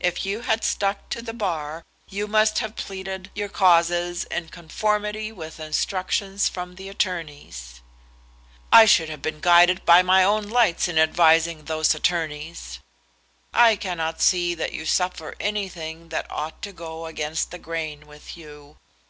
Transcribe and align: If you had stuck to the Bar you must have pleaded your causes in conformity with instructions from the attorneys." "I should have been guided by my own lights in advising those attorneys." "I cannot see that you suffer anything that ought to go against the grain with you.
If 0.00 0.26
you 0.26 0.42
had 0.42 0.64
stuck 0.64 1.08
to 1.08 1.22
the 1.22 1.32
Bar 1.32 1.82
you 2.06 2.28
must 2.28 2.58
have 2.58 2.76
pleaded 2.76 3.30
your 3.34 3.48
causes 3.48 4.24
in 4.24 4.50
conformity 4.50 5.32
with 5.32 5.58
instructions 5.58 6.46
from 6.46 6.74
the 6.74 6.90
attorneys." 6.90 7.80
"I 8.70 8.84
should 8.84 9.08
have 9.08 9.22
been 9.22 9.40
guided 9.40 9.86
by 9.86 10.02
my 10.02 10.24
own 10.24 10.46
lights 10.50 10.88
in 10.88 10.98
advising 10.98 11.64
those 11.64 11.94
attorneys." 11.94 12.80
"I 13.54 13.76
cannot 13.76 14.20
see 14.20 14.54
that 14.56 14.74
you 14.74 14.84
suffer 14.84 15.36
anything 15.40 16.10
that 16.10 16.30
ought 16.30 16.60
to 16.60 16.72
go 16.72 17.06
against 17.06 17.50
the 17.50 17.56
grain 17.58 18.06
with 18.06 18.36
you. 18.36 18.76